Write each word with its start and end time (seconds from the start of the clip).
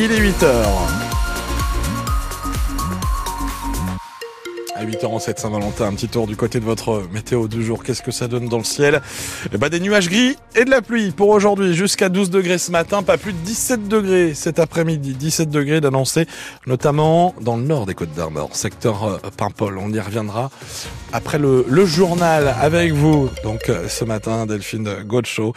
il 0.00 0.12
est 0.12 0.20
8h. 0.20 0.97
À 4.78 4.84
8h07 4.84 5.40
Saint-Valentin, 5.40 5.86
un 5.86 5.94
petit 5.94 6.06
tour 6.06 6.28
du 6.28 6.36
côté 6.36 6.60
de 6.60 6.64
votre 6.64 7.02
météo 7.12 7.48
du 7.48 7.64
jour. 7.64 7.82
Qu'est-ce 7.82 8.00
que 8.00 8.12
ça 8.12 8.28
donne 8.28 8.48
dans 8.48 8.58
le 8.58 8.64
ciel? 8.64 9.02
Eh 9.52 9.58
ben, 9.58 9.68
Des 9.68 9.80
nuages 9.80 10.08
gris 10.08 10.36
et 10.54 10.64
de 10.64 10.70
la 10.70 10.82
pluie 10.82 11.10
pour 11.10 11.30
aujourd'hui. 11.30 11.74
Jusqu'à 11.74 12.08
12 12.08 12.30
degrés 12.30 12.58
ce 12.58 12.70
matin, 12.70 13.02
pas 13.02 13.18
plus 13.18 13.32
de 13.32 13.38
17 13.38 13.88
degrés 13.88 14.34
cet 14.34 14.60
après-midi. 14.60 15.14
17 15.14 15.50
degrés 15.50 15.80
d'annoncé, 15.80 16.28
notamment 16.68 17.34
dans 17.40 17.56
le 17.56 17.64
nord 17.64 17.86
des 17.86 17.94
Côtes 17.94 18.14
d'Armor, 18.14 18.54
secteur 18.54 19.02
euh, 19.02 19.18
Paimpol. 19.36 19.78
On 19.78 19.92
y 19.92 19.98
reviendra 19.98 20.48
après 21.12 21.38
le, 21.38 21.64
le 21.68 21.84
journal 21.84 22.54
avec 22.60 22.92
vous. 22.92 23.30
Donc 23.42 23.70
euh, 23.70 23.88
ce 23.88 24.04
matin, 24.04 24.46
Delphine 24.46 25.02
Gaucho. 25.02 25.54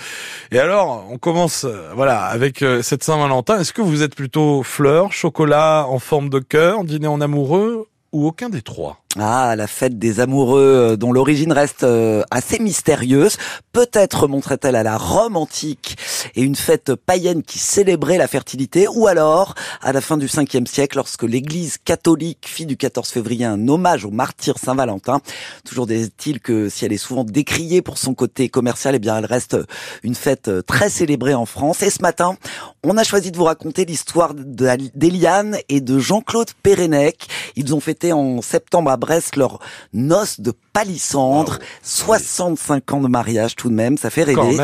Et 0.52 0.58
alors, 0.58 1.05
on 1.12 1.20
commence 1.20 1.66
euh, 1.66 1.91
voilà 1.94 2.23
avec 2.23 2.66
cette 2.81 3.03
Saint-Valentin. 3.03 3.59
Est-ce 3.59 3.73
que 3.73 3.84
vous 3.84 4.02
êtes 4.02 4.16
plutôt 4.16 4.63
fleurs, 4.63 5.13
chocolat 5.13 5.85
en 5.88 5.99
forme 5.99 6.30
de 6.30 6.40
cœur, 6.40 6.84
dîner 6.85 7.05
en 7.05 7.22
amoureux 7.22 7.88
ou 8.13 8.26
aucun 8.26 8.49
des 8.49 8.63
trois? 8.63 8.98
Ah, 9.20 9.55
la 9.57 9.67
fête 9.67 9.99
des 9.99 10.21
amoureux 10.21 10.61
euh, 10.61 10.95
dont 10.95 11.11
l'origine 11.11 11.51
reste 11.51 11.83
euh, 11.83 12.23
assez 12.31 12.59
mystérieuse. 12.59 13.35
Peut-être 13.73 14.21
remonterait-elle 14.21 14.77
à 14.77 14.84
la 14.84 14.97
Rome 14.97 15.35
antique 15.35 15.97
et 16.35 16.41
une 16.41 16.55
fête 16.55 16.95
païenne 16.95 17.43
qui 17.43 17.59
célébrait 17.59 18.17
la 18.17 18.27
fertilité, 18.27 18.87
ou 18.87 19.07
alors 19.07 19.55
à 19.81 19.91
la 19.91 19.99
fin 19.99 20.17
du 20.17 20.27
5e 20.27 20.65
siècle 20.65 20.95
lorsque 20.95 21.23
l'Église 21.23 21.77
catholique 21.84 22.45
fit 22.47 22.65
du 22.65 22.77
14 22.77 23.09
février 23.09 23.43
un 23.43 23.67
hommage 23.67 24.05
au 24.05 24.11
martyr 24.11 24.57
Saint-Valentin. 24.57 25.20
Toujours 25.65 25.91
est-il 25.91 26.39
que 26.39 26.70
si 26.70 26.85
elle 26.85 26.93
est 26.93 26.98
souvent 26.98 27.25
décriée 27.25 27.81
pour 27.81 27.98
son 27.98 28.13
côté 28.13 28.48
commercial, 28.48 28.95
eh 28.95 28.99
bien 28.99 29.17
elle 29.17 29.25
reste 29.25 29.57
une 30.03 30.15
fête 30.15 30.49
très 30.65 30.89
célébrée 30.89 31.34
en 31.34 31.45
France. 31.45 31.84
Et 31.84 31.89
ce 31.89 32.01
matin, 32.01 32.37
on 32.84 32.98
a 32.98 33.03
choisi 33.03 33.31
de 33.31 33.37
vous 33.37 33.43
raconter 33.43 33.84
l'histoire 33.84 34.34
d'Eliane 34.34 35.57
et 35.67 35.81
de 35.81 35.99
Jean-Claude 35.99 36.51
Pérenec. 36.63 37.27
Ils 37.57 37.75
ont 37.75 37.81
fêté 37.81 38.13
en 38.13 38.41
septembre 38.41 38.90
Brest 39.02 39.35
leur 39.35 39.60
noce 39.91 40.40
de 40.40 40.54
palissandre. 40.71 41.57
65 41.84 42.94
ans 42.94 43.02
de 43.02 43.10
mariage 43.10 43.58
tout 43.58 43.70
de 43.70 43.74
même, 43.74 43.98
ça 43.98 44.10
fait 44.10 44.24
rêver. 44.24 44.58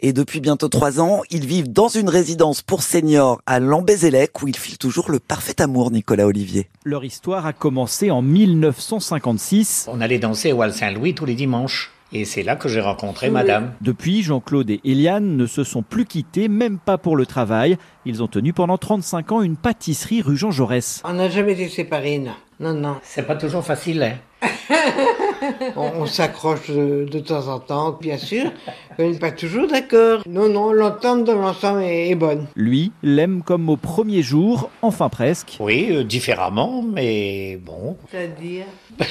Et 0.00 0.12
depuis 0.12 0.40
bientôt 0.40 0.68
trois 0.68 1.00
ans, 1.00 1.22
ils 1.30 1.46
vivent 1.46 1.72
dans 1.72 1.88
une 1.88 2.08
résidence 2.08 2.60
pour 2.60 2.82
seniors 2.82 3.40
à 3.46 3.60
Lambézélec 3.60 4.42
où 4.42 4.48
ils 4.48 4.56
filent 4.56 4.78
toujours 4.78 5.10
le 5.10 5.18
parfait 5.18 5.60
amour, 5.62 5.90
Nicolas 5.90 6.26
Olivier. 6.26 6.68
Leur 6.84 7.04
histoire 7.04 7.46
a 7.46 7.52
commencé 7.52 8.10
en 8.10 8.20
1956. 8.20 9.86
On 9.90 10.00
allait 10.00 10.18
danser 10.18 10.52
au 10.52 10.58
Val 10.58 10.74
Saint-Louis 10.74 11.14
tous 11.14 11.24
les 11.24 11.34
dimanches. 11.34 11.92
Et 12.14 12.26
c'est 12.26 12.42
là 12.42 12.56
que 12.56 12.68
j'ai 12.68 12.80
rencontré 12.80 13.30
madame. 13.30 13.72
Depuis, 13.80 14.22
Jean-Claude 14.22 14.68
et 14.68 14.80
Eliane 14.84 15.36
ne 15.36 15.46
se 15.46 15.64
sont 15.64 15.82
plus 15.82 16.04
quittés, 16.04 16.48
même 16.48 16.78
pas 16.78 16.98
pour 16.98 17.16
le 17.16 17.24
travail. 17.24 17.78
Ils 18.04 18.22
ont 18.22 18.26
tenu 18.26 18.52
pendant 18.52 18.76
35 18.76 19.32
ans 19.32 19.40
une 19.40 19.56
pâtisserie 19.56 20.20
rue 20.20 20.36
Jean 20.36 20.50
Jaurès. 20.50 21.00
On 21.04 21.14
n'a 21.14 21.30
jamais 21.30 21.52
été 21.52 21.68
séparés, 21.68 22.18
non. 22.18 22.32
Non, 22.62 22.74
non. 22.74 22.96
C'est 23.02 23.26
pas 23.26 23.34
toujours 23.34 23.64
facile, 23.64 24.04
hein. 24.04 24.48
on, 25.76 26.06
s'accroche 26.06 26.70
de, 26.70 27.18
temps 27.18 27.48
en 27.48 27.58
temps, 27.58 27.98
bien 28.00 28.16
sûr. 28.16 28.52
On 29.00 29.10
n'est 29.10 29.18
pas 29.18 29.32
toujours 29.32 29.66
d'accord. 29.66 30.22
Non, 30.28 30.48
non, 30.48 30.72
l'entente 30.72 31.24
dans 31.24 31.34
l'ensemble 31.34 31.82
est, 31.82 32.14
bonne. 32.14 32.46
Lui 32.54 32.92
l'aime 33.02 33.42
comme 33.42 33.68
au 33.68 33.76
premier 33.76 34.22
jour, 34.22 34.70
enfin 34.80 35.08
presque. 35.08 35.56
Oui, 35.58 35.88
euh, 35.90 36.04
différemment, 36.04 36.82
mais 36.82 37.56
bon. 37.56 37.96
C'est-à-dire? 38.12 38.66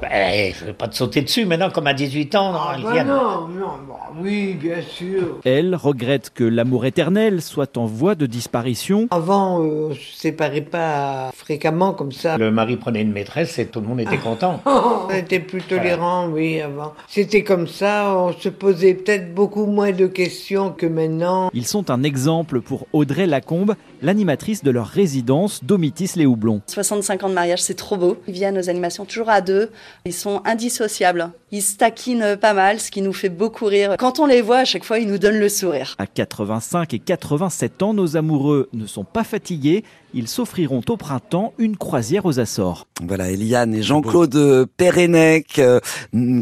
Ben, 0.00 0.52
je 0.58 0.66
vais 0.66 0.72
pas 0.72 0.88
te 0.88 0.94
sauter 0.96 1.22
dessus 1.22 1.44
maintenant, 1.44 1.70
comme 1.70 1.86
à 1.86 1.94
18 1.94 2.34
ans. 2.34 2.52
Ah, 2.54 2.76
bah 2.82 3.04
non, 3.04 3.48
non, 3.48 3.66
bah 3.88 3.94
oui, 4.20 4.54
bien 4.54 4.82
sûr. 4.82 5.40
Elle 5.44 5.74
regrette 5.74 6.30
que 6.34 6.44
l'amour 6.44 6.84
éternel 6.86 7.42
soit 7.42 7.76
en 7.76 7.86
voie 7.86 8.14
de 8.14 8.26
disparition. 8.26 9.08
Avant, 9.10 9.60
euh, 9.62 9.88
on 9.90 9.94
se 9.94 10.00
séparait 10.16 10.60
pas 10.60 11.30
fréquemment 11.34 11.92
comme 11.92 12.12
ça. 12.12 12.38
Le 12.38 12.50
mari 12.50 12.76
prenait 12.76 13.02
une 13.02 13.12
maîtresse 13.12 13.58
et 13.58 13.66
tout 13.66 13.80
le 13.80 13.86
monde 13.86 14.00
était 14.00 14.16
content. 14.22 14.60
on 14.64 15.10
était 15.14 15.40
plus 15.40 15.62
tolérant, 15.62 16.28
oui, 16.28 16.60
avant. 16.60 16.92
C'était 17.08 17.42
comme 17.42 17.66
ça, 17.66 18.14
on 18.16 18.32
se 18.32 18.48
posait 18.48 18.94
peut-être 18.94 19.34
beaucoup 19.34 19.66
moins 19.66 19.92
de 19.92 20.06
questions 20.06 20.70
que 20.70 20.86
maintenant. 20.86 21.50
Ils 21.54 21.66
sont 21.66 21.90
un 21.90 22.02
exemple 22.02 22.60
pour 22.60 22.86
Audrey 22.92 23.26
Lacombe, 23.26 23.74
l'animatrice 24.02 24.62
de 24.62 24.70
leur 24.70 24.86
résidence 24.86 25.64
Domitis 25.64 26.12
les 26.16 26.26
Houblons. 26.26 26.60
65 26.66 27.24
ans 27.24 27.28
de 27.28 27.34
mariage, 27.34 27.62
c'est 27.62 27.74
trop 27.74 27.96
beau. 27.96 28.16
Ils 28.28 28.34
viennent 28.34 28.58
aux 28.58 28.68
animations 28.68 29.04
toujours 29.04 29.28
à 29.28 29.40
deux. 29.40 29.70
Ils 30.04 30.12
sont 30.12 30.42
indissociables. 30.44 31.30
Ils 31.50 31.62
se 31.62 31.76
taquinent 31.76 32.36
pas 32.36 32.54
mal, 32.54 32.80
ce 32.80 32.90
qui 32.90 33.02
nous 33.02 33.12
fait 33.12 33.28
beaucoup 33.28 33.66
rire. 33.66 33.96
Quand 33.98 34.18
on 34.18 34.26
les 34.26 34.42
voit, 34.42 34.58
à 34.58 34.64
chaque 34.64 34.84
fois, 34.84 34.98
ils 34.98 35.08
nous 35.08 35.18
donnent 35.18 35.38
le 35.38 35.48
sourire. 35.48 35.94
À 35.98 36.06
85 36.06 36.94
et 36.94 36.98
87 36.98 37.82
ans, 37.82 37.94
nos 37.94 38.16
amoureux 38.16 38.68
ne 38.72 38.86
sont 38.86 39.04
pas 39.04 39.24
fatigués. 39.24 39.84
Ils 40.14 40.28
s'offriront 40.28 40.82
au 40.90 40.96
printemps 40.98 41.54
une 41.56 41.78
croisière 41.78 42.26
aux 42.26 42.38
Açores. 42.38 42.86
Voilà, 43.02 43.30
Eliane 43.30 43.74
et 43.74 43.82
Jean-Claude 43.82 44.66
Pérenec 44.76 45.58
euh, 45.58 45.80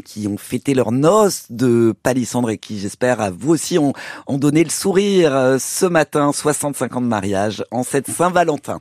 qui 0.04 0.26
ont 0.26 0.36
fêté 0.36 0.74
leur 0.74 0.90
noces 0.90 1.44
de 1.50 1.94
palissandre 2.02 2.50
et 2.50 2.58
qui, 2.58 2.80
j'espère, 2.80 3.20
à 3.20 3.30
vous 3.30 3.50
aussi 3.50 3.78
ont, 3.78 3.92
ont 4.26 4.38
donné 4.38 4.64
le 4.64 4.70
sourire 4.70 5.34
euh, 5.36 5.58
ce 5.60 5.86
matin, 5.86 6.32
65 6.32 6.96
ans 6.96 7.00
de 7.00 7.06
mariage 7.06 7.64
en 7.70 7.84
cette 7.84 8.10
Saint-Valentin. 8.10 8.80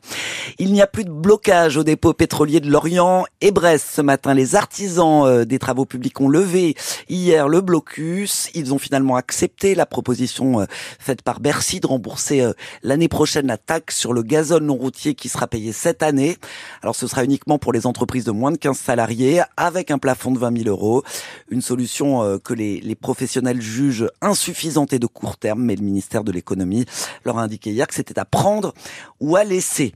Il 0.58 0.74
n'y 0.74 0.82
a 0.82 0.88
plus 0.88 1.06
de 1.06 1.12
blocage 1.12 1.78
au 1.78 1.84
dépôt 1.84 2.14
pétrolier 2.14 2.60
de 2.60 2.70
Lorient 2.72 3.26
et 3.42 3.52
Brest 3.52 3.90
ce 3.94 4.02
matin. 4.02 4.34
Les 4.34 4.56
artisans 4.56 5.24
euh, 5.28 5.46
des 5.46 5.60
travaux 5.60 5.86
publics 5.86 6.20
ont 6.20 6.30
levé 6.30 6.76
hier 7.10 7.48
le 7.48 7.62
blocus. 7.62 8.50
Ils 8.56 8.74
ont 8.74 8.80
finalement 8.80 9.18
accepté 9.18 9.76
la 9.76 9.86
proposition 9.86 10.66
faite 10.98 11.22
par 11.22 11.42
Bercy 11.42 11.80
de 11.80 11.86
rembourser 11.86 12.44
l'année 12.82 13.08
prochaine 13.08 13.48
la 13.48 13.58
taxe 13.58 13.96
sur 13.96 14.14
le 14.14 14.24
gazole 14.24 14.64
non 14.64 14.79
routier 14.80 15.14
qui 15.14 15.30
sera 15.30 15.48
payé 15.48 15.72
cette 15.74 16.02
année. 16.02 16.38
Alors 16.82 16.96
ce 16.96 17.08
sera 17.08 17.24
uniquement 17.24 17.60
pour 17.60 17.74
les 17.74 17.86
entreprises 17.86 18.24
de 18.24 18.32
moins 18.32 18.52
de 18.52 18.58
15 18.58 18.78
salariés 18.78 19.42
avec 19.58 19.92
un 19.92 19.98
plafond 19.98 20.32
de 20.32 20.40
20 20.40 20.64
000 20.64 20.70
euros. 20.70 21.04
Une 21.50 21.62
solution 21.62 22.24
euh, 22.24 22.38
que 22.38 22.54
les, 22.54 22.80
les 22.82 22.96
professionnels 22.96 23.62
jugent 23.62 24.08
insuffisante 24.22 24.94
et 24.94 25.00
de 25.00 25.08
court 25.08 25.38
terme, 25.38 25.62
mais 25.64 25.76
le 25.76 25.84
ministère 25.84 26.24
de 26.24 26.32
l'économie 26.32 26.86
leur 27.26 27.38
a 27.38 27.44
indiqué 27.44 27.72
hier 27.72 27.88
que 27.88 27.94
c'était 27.94 28.20
à 28.20 28.26
prendre 28.26 28.74
ou 29.20 29.36
à 29.36 29.44
laisser. 29.44 29.94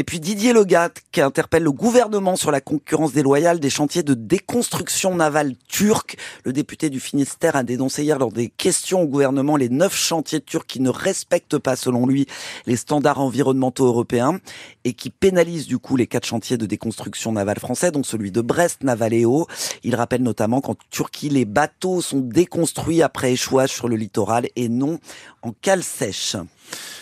Et 0.00 0.04
puis 0.04 0.20
Didier 0.20 0.52
Legat 0.52 0.90
qui 1.10 1.20
interpelle 1.20 1.64
le 1.64 1.72
gouvernement 1.72 2.36
sur 2.36 2.52
la 2.52 2.60
concurrence 2.60 3.12
déloyale 3.12 3.58
des 3.58 3.68
chantiers 3.68 4.04
de 4.04 4.14
déconstruction 4.14 5.16
navale 5.16 5.56
turque. 5.66 6.16
Le 6.44 6.52
député 6.52 6.88
du 6.88 7.00
Finistère 7.00 7.56
a 7.56 7.64
dénoncé 7.64 8.04
hier 8.04 8.16
lors 8.16 8.30
des 8.30 8.48
questions 8.48 9.02
au 9.02 9.06
gouvernement 9.08 9.56
les 9.56 9.68
neuf 9.68 9.96
chantiers 9.96 10.40
turcs 10.40 10.66
qui 10.68 10.78
ne 10.78 10.88
respectent 10.88 11.58
pas 11.58 11.74
selon 11.74 12.06
lui 12.06 12.28
les 12.66 12.76
standards 12.76 13.18
environnementaux 13.18 13.86
européens 13.86 14.38
et 14.84 14.92
qui 14.92 15.10
pénalisent 15.10 15.66
du 15.66 15.78
coup 15.78 15.96
les 15.96 16.06
quatre 16.06 16.26
chantiers 16.26 16.58
de 16.58 16.66
déconstruction 16.66 17.32
navale 17.32 17.58
français, 17.58 17.90
dont 17.90 18.04
celui 18.04 18.30
de 18.30 18.40
Brest, 18.40 18.84
Navaléo. 18.84 19.48
Il 19.82 19.96
rappelle 19.96 20.22
notamment 20.22 20.60
qu'en 20.60 20.76
Turquie, 20.90 21.28
les 21.28 21.44
bateaux 21.44 22.02
sont 22.02 22.20
déconstruits 22.20 23.02
après 23.02 23.32
échouage 23.32 23.70
sur 23.70 23.88
le 23.88 23.96
littoral 23.96 24.46
et 24.54 24.68
non 24.68 25.00
en 25.42 25.50
cale 25.60 25.82
sèche. 25.82 26.36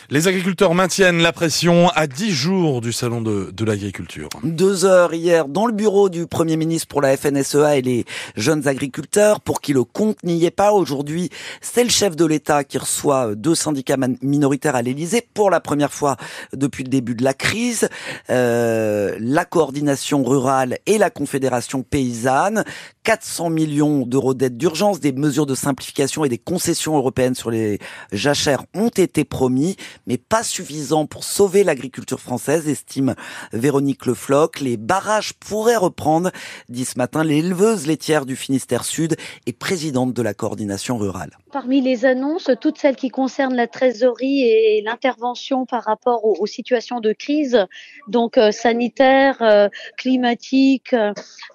Les 0.09 0.29
agriculteurs 0.29 0.73
maintiennent 0.75 1.19
la 1.19 1.33
pression 1.33 1.89
à 1.89 2.07
10 2.07 2.31
jours 2.31 2.81
du 2.81 2.93
salon 2.93 3.21
de, 3.21 3.51
de 3.53 3.65
l'agriculture. 3.65 4.29
Deux 4.45 4.85
heures 4.85 5.13
hier 5.13 5.49
dans 5.49 5.67
le 5.67 5.73
bureau 5.73 6.09
du 6.09 6.29
Premier 6.29 6.57
ministre 6.57 6.87
pour 6.87 7.01
la 7.03 7.17
FNSEA 7.17 7.79
et 7.79 7.83
les 7.83 8.05
jeunes 8.37 8.69
agriculteurs 8.69 9.41
pour 9.41 9.61
qui 9.61 9.73
le 9.73 9.83
compte 9.83 10.23
n'y 10.23 10.45
est 10.45 10.53
pas. 10.53 10.71
Aujourd'hui, 10.73 11.31
c'est 11.61 11.83
le 11.83 11.91
chef 11.91 12.15
de 12.15 12.25
l'État 12.25 12.63
qui 12.63 12.79
reçoit 12.79 13.35
deux 13.35 13.57
syndicats 13.57 13.97
minoritaires 14.23 14.77
à 14.77 14.83
l'Élysée 14.83 15.27
pour 15.35 15.51
la 15.51 15.59
première 15.59 15.93
fois 15.93 16.17
depuis 16.53 16.85
le 16.85 16.89
début 16.89 17.17
de 17.17 17.25
la 17.25 17.35
crise. 17.35 17.89
Euh, 18.31 19.17
la 19.19 19.45
coordination 19.45 20.23
rurale 20.23 20.79
et 20.87 20.99
la 20.99 21.11
confédération 21.11 21.83
paysanne. 21.83 22.63
400 23.07 23.51
millions 23.51 24.05
d'euros 24.05 24.35
d'aide 24.35 24.57
d'urgence, 24.57 24.99
des 24.99 25.13
mesures 25.13 25.47
de 25.47 25.55
simplification 25.55 26.25
et 26.25 26.29
des 26.29 26.39
concessions 26.39 26.97
européennes 26.97 27.37
sur 27.37 27.53
les 27.53 27.79
jachères 28.11 28.65
ont 28.75 28.89
été 28.89 29.25
promis 29.25 29.77
mais 30.09 30.19
pas 30.19 30.43
suffisant 30.43 31.07
pour 31.07 31.23
sauver 31.23 31.63
l'agriculture 31.63 32.19
française, 32.19 32.69
estime 32.69 33.15
Véronique 33.53 34.07
Lefloc. 34.07 34.59
Les 34.59 34.77
barrages 34.77 35.35
pourraient 35.35 35.77
reprendre, 35.77 36.33
dit 36.69 36.85
ce 36.85 36.99
matin 36.99 37.23
l'éleveuse 37.23 37.87
laitière 37.87 38.27
du 38.27 38.35
Finistère 38.35 38.85
Sud 38.85 39.15
et 39.47 39.53
présidente 39.53 40.13
de 40.13 40.23
la 40.23 40.35
coordination 40.35 40.99
rurale. 40.99 41.31
Parmi 41.53 41.81
les 41.81 42.05
annonces, 42.05 42.51
toutes 42.61 42.77
celles 42.77 42.97
qui 42.97 43.09
concernent 43.09 43.55
la 43.55 43.69
trésorerie 43.69 44.43
et 44.43 44.83
l'intervention 44.85 45.65
par 45.65 45.85
rapport 45.85 46.25
aux, 46.25 46.47
situations 46.47 47.01
de 47.01 47.13
crise, 47.13 47.67
donc 48.09 48.37
euh, 48.37 48.51
sanitaire, 48.51 49.41
euh, 49.43 49.69
climatique, 49.97 50.93
euh, 50.93 51.13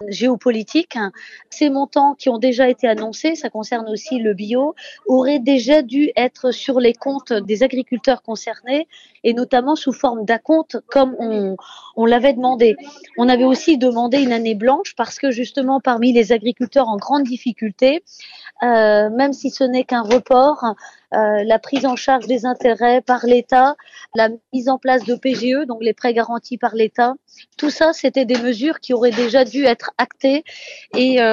géopolitique, 0.07 0.97
ces 1.49 1.69
montants 1.69 2.15
qui 2.15 2.29
ont 2.29 2.37
déjà 2.37 2.69
été 2.69 2.87
annoncés, 2.87 3.35
ça 3.35 3.49
concerne 3.49 3.89
aussi 3.89 4.19
le 4.19 4.33
bio, 4.33 4.75
auraient 5.07 5.39
déjà 5.39 5.81
dû 5.81 6.11
être 6.15 6.51
sur 6.51 6.79
les 6.79 6.93
comptes 6.93 7.33
des 7.33 7.63
agriculteurs 7.63 8.21
concernés 8.21 8.87
et 9.23 9.33
notamment 9.33 9.75
sous 9.75 9.93
forme 9.93 10.25
d'acompte 10.25 10.77
comme 10.87 11.15
on, 11.19 12.05
l'avait 12.05 12.33
demandé. 12.33 12.75
On 13.17 13.29
avait 13.29 13.43
aussi 13.43 13.77
demandé 13.77 14.21
une 14.21 14.33
année 14.33 14.55
blanche 14.55 14.95
parce 14.95 15.19
que 15.19 15.31
justement 15.31 15.79
parmi 15.79 16.11
les 16.11 16.31
agriculteurs 16.31 16.87
en 16.87 16.97
grande 16.97 17.23
difficulté, 17.23 18.03
euh, 18.63 19.09
même 19.09 19.33
si 19.33 19.49
ce 19.49 19.63
n'est 19.63 19.83
qu'un 19.83 20.01
report, 20.01 20.65
euh, 21.13 21.43
la 21.43 21.59
prise 21.59 21.85
en 21.85 21.95
charge 21.95 22.25
des 22.27 22.45
intérêts 22.45 23.01
par 23.01 23.25
l'État, 23.25 23.75
la 24.15 24.29
mise 24.53 24.69
en 24.69 24.77
place 24.77 25.03
de 25.03 25.15
PGE, 25.15 25.65
donc 25.67 25.79
les 25.81 25.93
prêts 25.93 26.13
garantis 26.13 26.57
par 26.57 26.73
l'État. 26.73 27.15
Tout 27.57 27.69
ça, 27.69 27.91
c'était 27.91 28.25
des 28.25 28.37
mesures 28.37 28.79
qui 28.79 28.93
auraient 28.93 29.11
déjà 29.11 29.43
dû 29.43 29.65
être 29.65 29.91
actées 29.97 30.43
et 30.95 31.21
euh, 31.21 31.30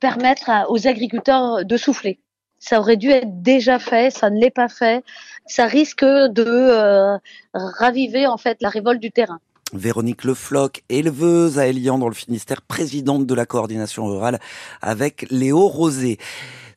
permettre 0.00 0.50
aux 0.68 0.86
agriculteurs 0.86 1.64
de 1.64 1.76
souffler. 1.76 2.18
Ça 2.58 2.80
aurait 2.80 2.96
dû 2.96 3.10
être 3.10 3.42
déjà 3.42 3.78
fait, 3.78 4.10
ça 4.10 4.30
ne 4.30 4.40
l'est 4.40 4.50
pas 4.50 4.68
fait. 4.68 5.04
Ça 5.46 5.66
risque 5.66 6.04
de 6.04 6.44
euh, 6.46 7.16
raviver 7.54 8.26
en 8.26 8.38
fait 8.38 8.58
la 8.60 8.68
révolte 8.68 9.00
du 9.00 9.12
terrain. 9.12 9.38
Véronique 9.72 10.24
Lefloc, 10.24 10.82
éleveuse 10.88 11.58
à 11.58 11.66
Elian 11.66 11.98
dans 11.98 12.08
le 12.08 12.14
Finistère, 12.14 12.62
présidente 12.62 13.26
de 13.26 13.34
la 13.34 13.46
coordination 13.46 14.06
rurale 14.06 14.38
avec 14.80 15.26
Léo 15.30 15.66
Rosé. 15.66 16.18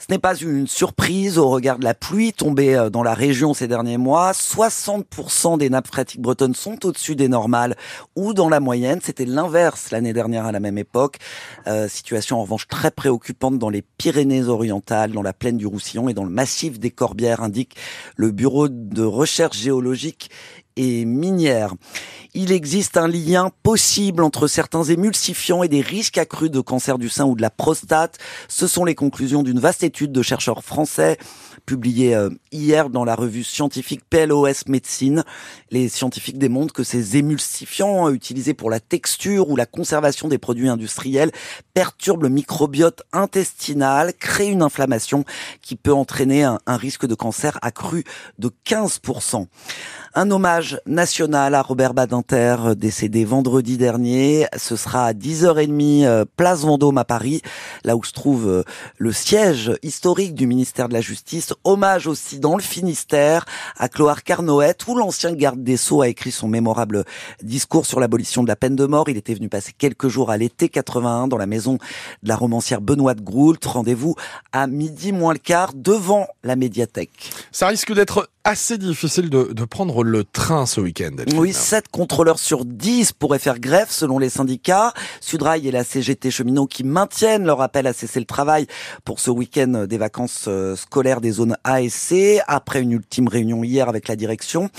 Ce 0.01 0.06
n'est 0.10 0.19
pas 0.19 0.34
une 0.34 0.66
surprise 0.66 1.38
au 1.38 1.50
regard 1.50 1.78
de 1.78 1.84
la 1.84 1.94
pluie 1.94 2.31
tombée 2.31 2.74
euh, 2.74 2.90
dans 2.90 3.04
la 3.04 3.13
région 3.13 3.54
ces 3.54 3.68
derniers 3.68 3.98
mois. 3.98 4.31
60% 4.31 5.57
des 5.57 5.69
nappes 5.69 5.88
phréatiques 5.88 6.22
bretonnes 6.22 6.56
sont 6.56 6.86
au-dessus 6.86 7.18
des 7.18 7.28
normales 7.28 7.75
ou 8.16 8.34
dans 8.34 8.48
la 8.48 8.62
moyenne. 8.62 9.01
C'était 9.04 9.25
l'inverse 9.25 9.92
l'année 9.92 10.13
dernière 10.13 10.46
à 10.46 10.54
la 10.54 10.62
même 10.62 10.78
époque. 10.78 11.18
Euh, 11.68 11.90
situation 11.90 12.38
en 12.38 12.44
revanche 12.44 12.69
très 12.69 12.92
préoccupante 12.92 13.60
dans 13.60 13.69
les 13.69 13.81
Pyrénées-Orientales, 13.81 15.12
dans 15.12 15.22
la 15.22 15.34
plaine 15.34 15.57
du 15.57 15.68
Roussillon 15.68 16.07
et 16.07 16.13
dans 16.13 16.24
le 16.24 16.30
massif 16.30 16.80
des 16.80 16.92
Corbières, 16.92 17.44
indique 17.44 17.75
le 18.16 18.31
Bureau 18.31 18.69
de 18.69 19.04
recherche 19.04 19.57
géologique 19.57 20.30
Il 22.34 22.52
existe 22.52 22.96
un 22.96 23.08
lien 23.08 23.52
possible 23.64 24.24
entre 24.24 24.48
certains 24.48 24.84
émulsifiants 24.84 25.64
et 25.64 25.68
des 25.68 25.81
risques 25.81 26.18
accrus 26.18 26.50
de 26.50 26.62
cancer 26.62 26.98
du 26.98 27.10
sein 27.10 27.26
ou 27.26 27.36
de 27.36 27.42
la 27.42 27.50
prostate. 27.50 28.18
Ce 28.48 28.66
sont 28.68 28.86
les 28.86 28.96
conclusions 28.96 29.44
d'une 29.44 29.60
vaste 29.60 29.84
étude 29.84 30.12
de 30.12 30.22
chercheurs 30.22 30.64
français 30.64 31.18
publiée 31.66 32.16
euh, 32.16 32.30
hier 32.52 32.90
dans 32.90 33.04
la 33.04 33.16
revue 33.16 33.44
scientifique 33.44 34.02
PLOS 34.10 34.68
Médecine. 34.68 35.24
Les 35.72 35.90
scientifiques 35.90 36.38
démontrent 36.38 36.74
que 36.74 36.84
ces 36.84 37.18
émulsifiants 37.18 38.10
utilisés 38.10 38.54
pour 38.54 38.70
la 38.70 38.80
texture 38.80 39.50
ou 39.50 39.56
la 39.56 39.66
conservation 39.66 40.30
des 40.30 40.38
produits 40.38 40.70
industriels 40.70 41.31
perturbent 41.74 42.24
le 42.24 42.30
microbiote 42.30 43.02
intestinal, 43.12 44.14
créent 44.14 44.50
une 44.50 44.62
inflammation 44.62 45.26
qui 45.62 45.76
peut 45.76 45.94
entraîner 45.94 46.44
un 46.44 46.78
risque 46.78 47.06
de 47.06 47.16
cancer 47.16 47.60
accru 47.62 48.04
de 48.38 48.50
15%. 48.66 49.46
Un 50.15 50.31
hommage 50.31 50.79
national 50.88 51.53
à 51.53 51.61
Robert 51.61 51.94
Badinter, 51.94 52.75
décédé 52.75 53.25
vendredi 53.25 53.77
dernier. 53.77 54.47
Ce 54.57 54.75
sera 54.75 55.06
à 55.06 55.13
10h30, 55.13 56.03
euh, 56.03 56.25
place 56.35 56.61
Vendôme 56.61 56.97
à 56.97 57.06
Paris, 57.06 57.44
là 57.83 57.95
où 57.95 58.03
se 58.03 58.11
trouve 58.11 58.47
euh, 58.47 58.63
le 58.97 59.11
siège 59.11 59.71
historique 59.83 60.33
du 60.33 60.47
ministère 60.47 60.89
de 60.89 60.94
la 60.94 61.01
Justice. 61.01 61.53
Hommage 61.63 62.07
aussi 62.07 62.39
dans 62.39 62.56
le 62.56 62.63
Finistère 62.63 63.45
à 63.77 63.88
Cloire 63.88 64.23
Carnoët, 64.23 64.88
où 64.88 64.95
l'ancien 64.95 65.33
garde 65.33 65.63
des 65.63 65.77
Sceaux 65.77 66.01
a 66.01 66.07
écrit 66.07 66.31
son 66.31 66.47
mémorable 66.47 67.06
discours 67.44 67.85
sur 67.85 68.00
l'abolition 68.00 68.41
de 68.41 68.47
la 68.47 68.56
peine 68.56 68.75
de 68.75 68.88
mort. 68.88 69.09
Il 69.09 69.17
était 69.17 69.35
venu 69.35 69.47
passer 69.47 69.73
quelques 69.77 70.07
jours 70.07 70.31
à 70.31 70.38
l'été 70.38 70.69
81 70.69 71.27
dans 71.27 71.38
la 71.38 71.45
maison 71.45 71.77
de 72.23 72.29
la 72.29 72.35
romancière 72.35 72.81
Benoît 72.81 73.13
de 73.13 73.21
Groult. 73.21 73.63
Rendez-vous 73.63 74.15
à 74.53 74.65
midi 74.65 75.11
moins 75.11 75.33
le 75.33 75.39
quart 75.39 75.73
devant 75.75 76.27
la 76.44 76.56
médiathèque. 76.56 77.31
Ça 77.51 77.67
risque 77.67 77.94
d'être 77.94 78.27
assez 78.44 78.79
difficile 78.79 79.29
de, 79.29 79.53
de 79.53 79.65
prendre 79.65 79.99
le 80.04 80.24
train 80.24 80.66
ce 80.66 80.81
week-end. 80.81 81.16
Oui, 81.36 81.54
7 81.54 81.88
contrôleurs 81.90 82.40
sur 82.40 82.66
10 82.66 83.13
pourraient 83.13 83.40
faire 83.40 83.60
grève 83.60 83.88
selon 83.90 84.19
les 84.19 84.30
syndicats. 84.30 84.94
Sudrail 85.22 85.68
et 85.68 85.72
la 85.72 85.84
CGT 85.84 86.31
cheminots 86.31 86.68
qui 86.68 86.84
maintiennent 86.84 87.46
leur 87.46 87.62
appel 87.62 87.88
à 87.88 87.94
cesser 87.94 88.19
le 88.19 88.25
travail 88.25 88.68
pour 89.06 89.19
ce 89.19 89.31
week-end 89.31 89.86
des 89.88 89.98
vacances 89.98 90.46
euh, 90.48 90.75
scolaires 90.75 91.22
des 91.22 91.31
zones 91.31 91.57
A 91.63 91.81
et 91.81 91.90
C 91.90 92.40
après 92.48 92.81
une 92.81 92.92
ultime 92.92 93.28
réunion 93.28 93.63
hier 93.63 93.90
avec 93.90 94.07
la 94.07 94.16
direction. 94.16 94.69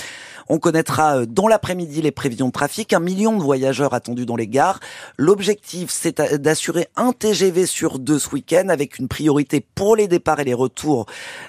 On 0.48 0.58
connaîtra 0.58 1.18
euh, 1.18 1.26
dans 1.26 1.46
l'après-midi 1.46 2.02
les 2.02 2.10
prévisions 2.10 2.48
de 2.48 2.52
trafic, 2.52 2.92
un 2.92 3.00
million 3.00 3.36
de 3.36 3.42
voyageurs 3.42 3.94
attendus 3.94 4.26
dans 4.26 4.36
les 4.36 4.48
gares. 4.48 4.80
L'objectif, 5.16 5.90
c'est 5.90 6.20
d'assurer 6.20 6.88
un 6.96 7.12
TGV 7.12 7.66
sur 7.66 7.98
deux 7.98 8.18
ce 8.18 8.30
week-end 8.30 8.68
avec 8.68 8.98
une 8.98 9.06
priorité 9.06 9.64
pour 9.74 9.94
les 9.94 10.08
départs 10.08 10.40
et 10.40 10.44
les 10.44 10.54
retours 10.54 11.06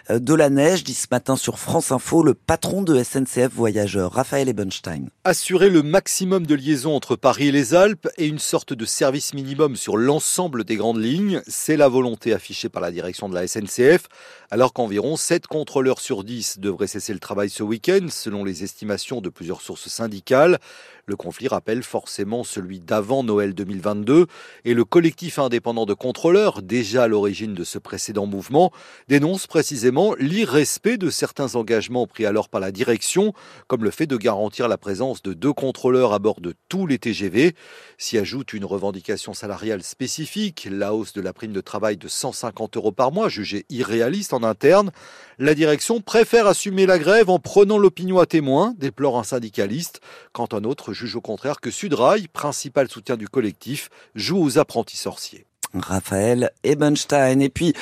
euh, 0.10 0.20
de 0.20 0.34
la 0.34 0.50
neige, 0.50 0.84
dit 0.84 0.94
ce 0.94 1.08
matin 1.10 1.36
sur 1.36 1.58
France 1.58 1.92
Info 1.92 2.22
le 2.24 2.34
patron 2.34 2.84
de 2.84 3.02
SNCF 3.02 3.50
Voyageurs, 3.62 4.12
Raphaël 4.12 4.50
Ebenstein. 4.50 5.10
Assurer 5.24 5.70
le 5.70 5.84
maximum 5.84 6.48
de 6.48 6.56
liaisons 6.56 6.96
entre 6.96 7.16
Paris 7.16 7.50
et 7.50 7.52
les 7.52 7.76
Alpes 7.76 8.10
et 8.18 8.26
une 8.26 8.40
sorte 8.40 8.74
de 8.74 8.86
service 8.86 9.36
minimum 9.36 9.76
sur 9.76 9.98
l'ensemble 9.98 10.64
des 10.64 10.78
grandes 10.78 11.00
lignes, 11.00 11.44
c'est 11.46 11.78
la 11.78 11.88
volonté 11.88 12.34
affichée 12.34 12.70
par 12.70 12.82
la 12.82 12.90
direction 12.90 13.30
de 13.30 13.36
la 13.36 13.46
SNCF, 13.46 14.08
alors 14.50 14.74
qu'environ 14.74 15.16
7 15.16 15.46
contrôleurs 15.46 16.00
sur 16.00 16.24
10 16.24 16.58
devraient 16.58 16.88
cesser 16.88 17.14
le 17.14 17.20
travail 17.20 17.52
ce 17.52 17.62
week-end, 17.62 18.08
selon 18.10 18.44
les 18.44 18.64
estimations 18.64 19.22
de 19.22 19.30
plusieurs 19.30 19.62
sources 19.62 19.90
syndicales. 19.90 20.58
Le 21.06 21.16
conflit 21.16 21.48
rappelle 21.48 21.84
forcément 21.84 22.44
celui 22.44 22.80
d'avant 22.80 23.24
Noël 23.24 23.54
2022 23.54 24.28
et 24.66 24.74
le 24.74 24.86
collectif 24.86 25.40
indépendant 25.40 25.86
de 25.86 25.94
contrôleurs, 25.94 26.62
déjà 26.62 27.04
à 27.04 27.08
l'origine 27.08 27.54
de 27.54 27.64
ce 27.64 27.80
précédent 27.80 28.26
mouvement, 28.26 28.72
dénonce 29.08 29.48
précisément 29.48 30.16
l'irrespect 30.20 30.98
de 30.98 31.10
certains 31.10 31.56
engagements 31.56 32.08
pris 32.08 32.26
alors 32.26 32.50
par 32.50 32.62
la 32.62 32.72
direction, 32.72 33.34
comme 33.68 33.84
le 33.84 33.92
fait 33.92 34.08
de 34.08 34.18
garantir 34.18 34.68
la 34.68 34.78
présence 34.78 35.22
de 35.22 35.34
deux 35.34 35.54
contrôleurs 35.54 36.14
à 36.14 36.20
bord 36.20 36.42
de 36.42 36.54
tous 36.70 36.88
les 36.88 37.00
TGV. 37.00 37.56
S'y 37.98 38.18
ajoute 38.18 38.54
une 38.54 38.66
revendication 38.66 39.34
salariale 39.34 39.84
spécifique, 39.84 40.68
la 40.70 40.94
hausse 40.94 41.14
de 41.14 41.22
la 41.22 41.34
prime 41.34 41.54
de 41.54 41.62
travail 41.62 41.98
de 41.98 42.08
150 42.08 42.78
euros 42.78 42.92
par 42.92 43.12
mois, 43.12 43.30
jugée 43.30 43.66
irréaliste 43.70 44.34
en 44.34 44.44
interne. 44.44 44.92
La 45.40 45.56
direction 45.56 46.02
préfère 46.02 46.48
assumer 46.48 46.86
la 46.86 47.00
grève 47.00 47.30
en 47.30 47.40
prenant 47.40 47.78
l'opinion 47.78 48.20
à 48.20 48.26
témoin, 48.26 48.74
déplore 48.78 49.18
un 49.18 49.24
syndicaliste, 49.24 50.02
quand 50.34 50.54
un 50.54 50.64
autre 50.64 50.94
juge 50.94 51.16
au 51.16 51.22
contraire 51.22 51.60
que 51.60 51.72
Sudrail, 51.72 52.28
principal 52.28 52.90
soutien 52.90 53.18
du 53.18 53.28
collectif, 53.28 53.90
joue 54.16 54.44
aux 54.44 54.58
apprentis 54.58 54.98
sorciers. 54.98 55.46
Raphaël 55.74 56.52
Ebenstein. 56.64 57.42
Et 57.42 57.50
puis, 57.50 57.74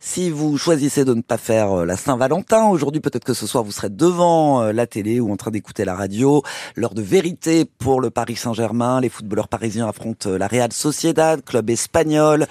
si 0.00 0.30
vous 0.30 0.58
choisissez 0.58 1.04
de 1.04 1.14
ne 1.14 1.22
pas 1.22 1.38
faire 1.38 1.80
euh, 1.80 1.84
la 1.84 1.96
Saint-Valentin, 1.96 2.66
aujourd'hui 2.66 3.00
peut-être 3.00 3.24
que 3.24 3.34
ce 3.34 3.46
soir 3.46 3.64
vous 3.64 3.72
serez 3.72 3.90
devant 3.90 4.62
euh, 4.62 4.72
la 4.72 4.86
télé 4.86 5.20
ou 5.20 5.32
en 5.32 5.36
train 5.36 5.50
d'écouter 5.50 5.84
la 5.84 5.94
radio. 5.94 6.42
L'heure 6.76 6.94
de 6.94 7.02
vérité 7.02 7.64
pour 7.64 8.00
le 8.00 8.10
Paris 8.10 8.36
Saint-Germain. 8.36 9.00
Les 9.00 9.08
footballeurs 9.08 9.48
parisiens 9.48 9.88
affrontent 9.88 10.28
euh, 10.30 10.38
la 10.38 10.46
Real 10.46 10.72
Sociedad, 10.72 11.42
club 11.44 11.70
espagnol 11.70 12.46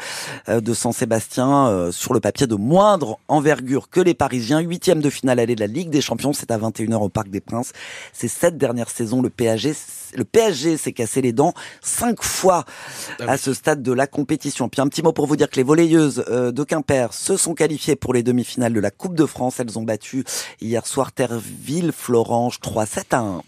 de 0.47 0.73
San-Sébastien, 0.73 1.89
sur 1.91 2.13
le 2.13 2.19
papier 2.19 2.47
de 2.47 2.55
moindre 2.55 3.19
envergure 3.27 3.89
que 3.89 3.99
les 3.99 4.13
Parisiens. 4.13 4.59
Huitième 4.59 5.01
de 5.01 5.09
finale 5.09 5.39
allée 5.39 5.55
de 5.55 5.59
la 5.59 5.67
Ligue 5.67 5.89
des 5.89 6.01
Champions, 6.01 6.33
c'est 6.33 6.51
à 6.51 6.57
21h 6.57 6.95
au 6.95 7.09
Parc 7.09 7.29
des 7.29 7.41
Princes. 7.41 7.71
Ces 8.11 8.27
sept 8.27 8.57
dernières 8.57 8.89
saisons, 8.89 9.21
le 9.21 9.29
PSG, 9.29 9.73
le 10.15 10.23
PSG 10.23 10.77
s'est 10.77 10.93
cassé 10.93 11.21
les 11.21 11.33
dents 11.33 11.53
cinq 11.81 12.23
fois 12.23 12.65
ah 13.19 13.33
à 13.33 13.37
ce 13.37 13.53
stade 13.53 13.81
de 13.81 13.91
la 13.91 14.07
compétition. 14.07 14.69
Puis 14.69 14.81
un 14.83 14.89
petit 14.89 15.01
mot 15.01 15.13
pour 15.13 15.27
vous 15.27 15.37
dire 15.37 15.49
que 15.49 15.55
les 15.55 15.63
volleyeuses 15.63 16.25
euh, 16.27 16.51
de 16.51 16.63
Quimper 16.65 17.13
se 17.13 17.37
sont 17.37 17.53
qualifiées 17.53 17.95
pour 17.95 18.13
les 18.13 18.21
demi-finales 18.21 18.73
de 18.73 18.81
la 18.81 18.91
Coupe 18.91 19.15
de 19.15 19.25
France. 19.25 19.61
Elles 19.61 19.79
ont 19.79 19.83
battu 19.83 20.25
hier 20.59 20.85
soir 20.85 21.13
Terville 21.13 21.93
Florange 21.93 22.59
3-7 22.59 23.03
à 23.11 23.19
1. 23.19 23.41